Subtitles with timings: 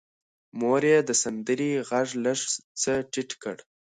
[0.59, 2.39] مور یې د سندرې غږ لږ
[2.81, 3.55] څه ټیټ کړ.